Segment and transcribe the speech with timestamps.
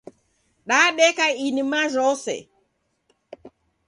[0.69, 2.37] Dadeka idima jhose.